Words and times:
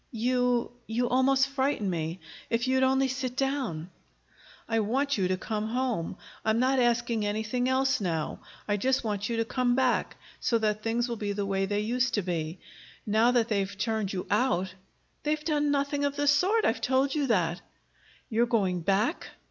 You 0.13 0.71
you 0.87 1.07
almost 1.09 1.47
frighten 1.49 1.87
me. 1.87 2.21
If 2.49 2.67
you'd 2.67 2.81
only 2.81 3.07
sit 3.07 3.35
down" 3.37 3.91
"I 4.67 4.79
want 4.79 5.15
you 5.15 5.27
to 5.27 5.37
come 5.37 5.67
home. 5.67 6.17
I'm 6.43 6.57
not 6.57 6.79
asking 6.79 7.23
anything 7.23 7.69
else 7.69 8.01
now. 8.01 8.39
I 8.67 8.77
just 8.77 9.03
want 9.03 9.29
you 9.29 9.37
to 9.37 9.45
come 9.45 9.75
back, 9.75 10.15
so 10.39 10.57
that 10.57 10.81
things 10.81 11.07
will 11.07 11.17
be 11.17 11.33
the 11.33 11.45
way 11.45 11.67
they 11.67 11.81
used 11.81 12.15
to 12.15 12.23
be. 12.23 12.57
Now 13.05 13.29
that 13.29 13.47
they 13.49 13.59
have 13.59 13.77
turned 13.77 14.11
you 14.11 14.25
out" 14.31 14.73
"They've 15.23 15.45
done 15.45 15.69
nothing 15.69 16.03
of 16.03 16.15
the 16.15 16.25
sort. 16.25 16.65
I've 16.65 16.81
told 16.81 17.13
you 17.13 17.27
that." 17.27 17.61
"You're 18.27 18.47
going 18.47 18.81
back?" 18.81 19.29